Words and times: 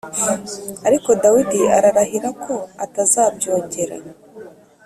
ariko 0.87 1.09
Dawidi 1.23 1.61
ararahira 1.77 2.29
ko 2.43 2.55
ata 2.83 3.01
zabyongera 3.11 3.95